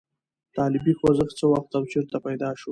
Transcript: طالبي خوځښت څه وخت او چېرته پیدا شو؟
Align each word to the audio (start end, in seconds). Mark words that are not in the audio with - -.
طالبي 0.57 0.93
خوځښت 0.99 1.33
څه 1.39 1.45
وخت 1.53 1.71
او 1.77 1.83
چېرته 1.91 2.17
پیدا 2.25 2.49
شو؟ 2.61 2.69